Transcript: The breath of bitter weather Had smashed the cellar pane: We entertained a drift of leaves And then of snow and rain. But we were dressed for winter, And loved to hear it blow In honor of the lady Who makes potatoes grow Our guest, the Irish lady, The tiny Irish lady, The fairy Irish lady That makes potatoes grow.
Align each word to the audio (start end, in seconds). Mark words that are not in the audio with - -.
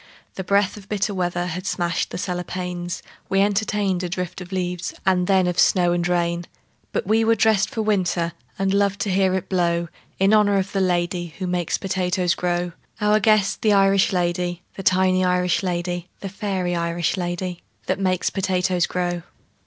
The 0.33 0.43
breath 0.43 0.77
of 0.77 0.89
bitter 0.89 1.13
weather 1.13 1.45
Had 1.45 1.67
smashed 1.67 2.09
the 2.09 2.17
cellar 2.17 2.43
pane: 2.43 2.89
We 3.29 3.39
entertained 3.39 4.01
a 4.01 4.09
drift 4.09 4.41
of 4.41 4.51
leaves 4.51 4.95
And 5.05 5.27
then 5.27 5.45
of 5.45 5.59
snow 5.59 5.91
and 5.91 6.07
rain. 6.07 6.45
But 6.91 7.05
we 7.05 7.23
were 7.23 7.35
dressed 7.35 7.69
for 7.69 7.83
winter, 7.83 8.33
And 8.57 8.73
loved 8.73 8.99
to 9.01 9.11
hear 9.11 9.35
it 9.35 9.47
blow 9.47 9.89
In 10.17 10.33
honor 10.33 10.57
of 10.57 10.71
the 10.71 10.81
lady 10.81 11.35
Who 11.37 11.45
makes 11.45 11.77
potatoes 11.77 12.33
grow 12.33 12.71
Our 12.99 13.19
guest, 13.19 13.61
the 13.61 13.73
Irish 13.73 14.11
lady, 14.11 14.63
The 14.75 14.81
tiny 14.81 15.23
Irish 15.23 15.61
lady, 15.61 16.09
The 16.21 16.29
fairy 16.29 16.75
Irish 16.75 17.15
lady 17.15 17.61
That 17.85 17.99
makes 17.99 18.31
potatoes 18.31 18.87
grow. 18.87 19.21